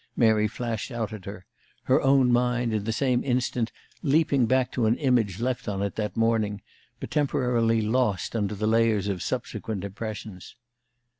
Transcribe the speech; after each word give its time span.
Mary 0.17 0.47
flashed 0.47 0.89
out 0.89 1.13
at 1.13 1.25
her, 1.25 1.45
her 1.83 2.01
own 2.01 2.33
mind, 2.33 2.73
in 2.73 2.85
the 2.85 2.91
same 2.91 3.23
instant, 3.23 3.71
leaping 4.01 4.47
back 4.47 4.71
to 4.71 4.87
an 4.87 4.97
image 4.97 5.39
left 5.39 5.67
on 5.69 5.83
it 5.83 5.93
that 5.95 6.17
morning, 6.17 6.59
but 6.99 7.11
temporarily 7.11 7.81
lost 7.81 8.35
under 8.35 8.55
layers 8.55 9.07
of 9.07 9.21
subsequent 9.21 9.83
impressions. 9.83 10.55